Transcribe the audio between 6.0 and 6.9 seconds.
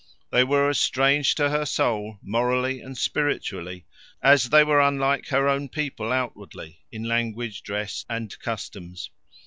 outwardly